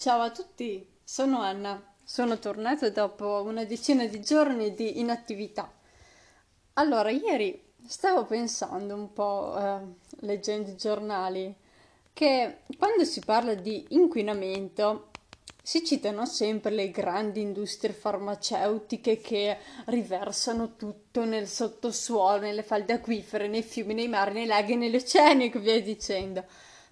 [0.00, 1.82] Ciao a tutti, sono Anna.
[2.04, 5.68] Sono tornata dopo una decina di giorni di inattività.
[6.74, 9.80] Allora, ieri stavo pensando un po', eh,
[10.20, 11.52] leggendo i giornali,
[12.12, 15.08] che quando si parla di inquinamento
[15.60, 23.48] si citano sempre le grandi industrie farmaceutiche che riversano tutto nel sottosuolo, nelle falde acquifere,
[23.48, 26.44] nei fiumi, nei mari, nei laghi, negli oceani e via dicendo.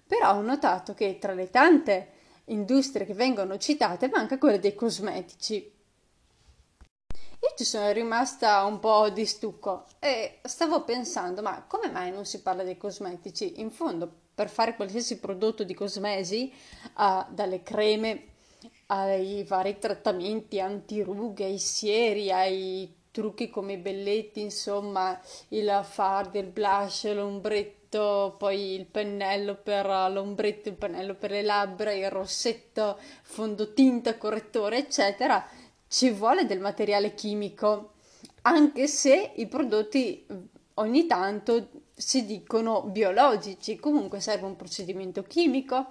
[0.05, 2.15] Però ho notato che tra le tante
[2.47, 5.73] industrie che vengono citate manca quella dei cosmetici.
[7.39, 12.25] Io ci sono rimasta un po' di stucco e stavo pensando, ma come mai non
[12.25, 13.59] si parla dei cosmetici?
[13.59, 16.51] In fondo, per fare qualsiasi prodotto di cosmesi,
[16.97, 18.35] uh, dalle creme
[18.87, 26.45] ai vari trattamenti antirughe, ai sieri, ai trucchi come i belletti, insomma, il fard, il
[26.45, 34.17] blush, l'ombretto, poi il pennello per l'ombretto, il pennello per le labbra, il rossetto, fondotinta,
[34.17, 35.47] correttore, eccetera,
[35.87, 37.93] ci vuole del materiale chimico,
[38.41, 40.25] anche se i prodotti
[40.75, 45.87] ogni tanto si dicono biologici, comunque serve un procedimento chimico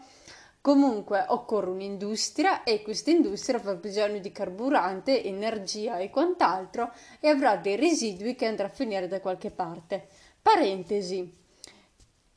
[0.66, 6.90] Comunque occorre un'industria e questa industria avrà bisogno di carburante, energia e quant'altro
[7.20, 10.08] e avrà dei residui che andrà a finire da qualche parte.
[10.42, 11.32] Parentesi.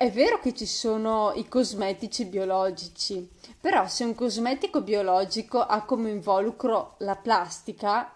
[0.02, 6.10] È vero che ci sono i cosmetici biologici, però se un cosmetico biologico ha come
[6.10, 8.10] involucro la plastica,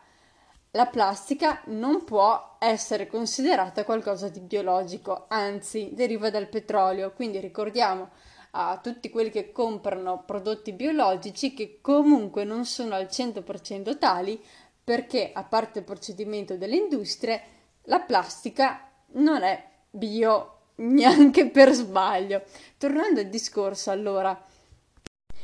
[0.71, 8.11] la plastica non può essere considerata qualcosa di biologico, anzi deriva dal petrolio, quindi ricordiamo
[8.51, 14.41] a tutti quelli che comprano prodotti biologici che comunque non sono al 100% tali
[14.81, 17.41] perché a parte il procedimento delle industrie
[17.87, 22.43] la plastica non è bio neanche per sbaglio.
[22.77, 24.45] Tornando al discorso allora,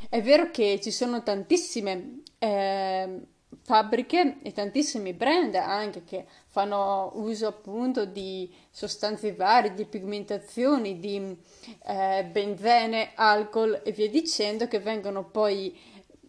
[0.09, 3.19] è vero che ci sono tantissime eh,
[3.61, 11.37] fabbriche e tantissimi brand anche che fanno uso appunto di sostanze varie, di pigmentazioni, di
[11.85, 15.77] eh, benzene, alcol e via dicendo che vengono poi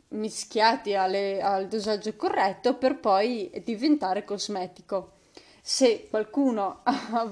[0.08, 5.12] mischiati alle, al dosaggio corretto per poi diventare cosmetico.
[5.62, 7.24] Se qualcuno ha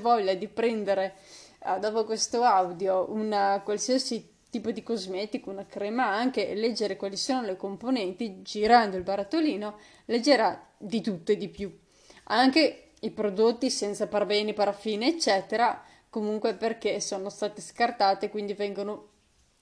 [0.00, 1.16] voglia di prendere
[1.64, 7.42] eh, dopo questo audio una qualsiasi tipo di cosmetico, una crema anche, leggere quali sono
[7.42, 11.76] le componenti, girando il barattolino, leggerà di tutto e di più.
[12.24, 19.08] Anche i prodotti senza parabeni, paraffine, eccetera, comunque perché sono state scartate, quindi vengono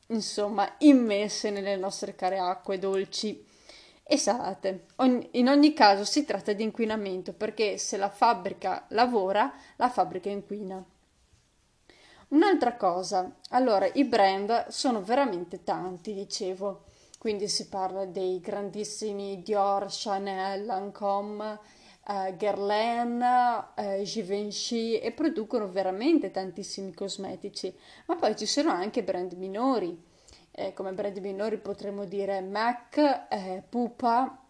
[0.09, 3.45] insomma immesse nelle nostre care acque dolci
[4.07, 4.87] e salate.
[5.33, 10.85] in ogni caso si tratta di inquinamento perché se la fabbrica lavora, la fabbrica inquina.
[12.29, 16.85] Un'altra cosa, allora i brand sono veramente tanti, dicevo,
[17.19, 21.59] quindi si parla dei grandissimi Dior, Chanel, Lancôme,
[22.07, 23.23] eh, Guerlain,
[23.77, 27.75] eh, Givenchy e producono veramente tantissimi cosmetici,
[28.07, 29.97] ma poi ci sono anche brand minori,
[30.55, 34.41] eh, come brand minori potremmo dire MAC, eh, Pupa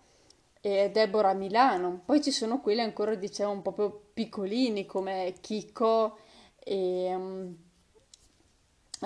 [0.61, 6.19] e Deborah Milano, poi ci sono quelli ancora diciamo un po' più piccolini come Kiko
[6.59, 7.15] e...
[7.15, 7.57] Um,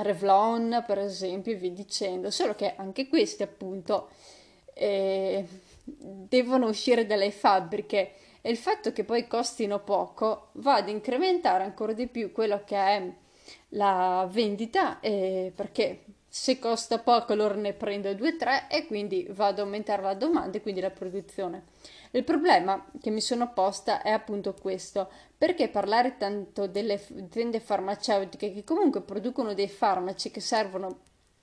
[0.03, 4.11] Revlon per esempio e via dicendo, solo che anche questi appunto
[4.75, 5.45] eh,
[5.85, 8.13] devono uscire dalle fabbriche.
[8.41, 12.77] E il fatto che poi costino poco va ad incrementare ancora di più quello che
[12.77, 13.13] è
[13.71, 19.59] la vendita eh, perché se costa poco loro ne prendono 2-3 e quindi va ad
[19.59, 21.65] aumentare la domanda e quindi la produzione.
[22.11, 28.53] Il problema che mi sono posta è appunto questo, perché parlare tanto delle aziende farmaceutiche
[28.53, 31.01] che comunque producono dei farmaci che servono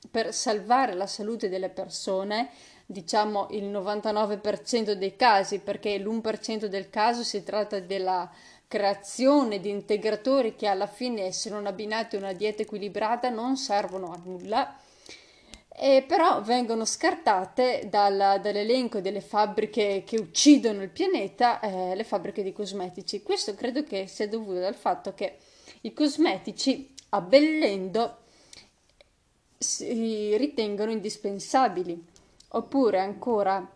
[0.10, 2.50] per salvare la salute delle persone,
[2.86, 8.30] diciamo il 99% dei casi, perché l'1% del caso si tratta della
[8.68, 14.12] creazione di integratori che alla fine se non abbinati a una dieta equilibrata non servono
[14.12, 14.78] a nulla
[15.78, 22.44] e però vengono scartate dal, dall'elenco delle fabbriche che uccidono il pianeta eh, le fabbriche
[22.44, 23.22] di cosmetici.
[23.22, 25.38] Questo credo che sia dovuto dal fatto che
[25.82, 28.20] i cosmetici, abbellendo,
[29.58, 32.14] si ritengono indispensabili,
[32.58, 33.70] oppure ancora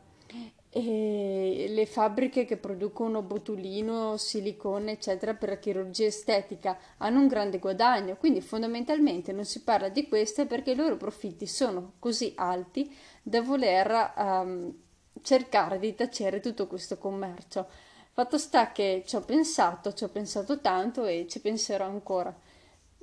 [0.71, 7.57] e le fabbriche che producono botulino, silicone, eccetera, per la chirurgia estetica hanno un grande
[7.57, 12.95] guadagno, quindi fondamentalmente non si parla di queste perché i loro profitti sono così alti
[13.23, 14.73] da voler um,
[15.21, 17.67] cercare di tacere tutto questo commercio.
[18.11, 22.35] Fatto sta che ci ho pensato, ci ho pensato tanto e ci penserò ancora.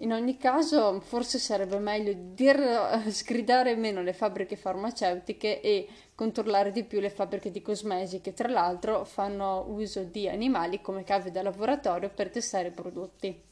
[0.01, 6.71] In ogni caso, forse sarebbe meglio dir, eh, sgridare meno le fabbriche farmaceutiche e controllare
[6.71, 11.31] di più le fabbriche di cosmesi che tra l'altro fanno uso di animali come cave
[11.31, 13.43] da laboratorio per testare i prodotti.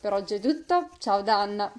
[0.00, 1.72] Per oggi è tutto, ciao da Anna!